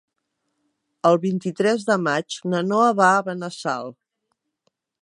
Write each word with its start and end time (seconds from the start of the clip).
El 1.09 1.19
vint-i-tres 1.25 1.85
de 1.91 1.99
maig 2.07 2.39
na 2.55 2.63
Noa 2.71 2.89
va 3.03 3.13
a 3.21 3.25
Benassal. 3.31 3.97